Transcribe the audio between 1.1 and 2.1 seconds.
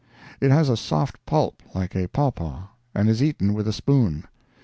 pulp, like a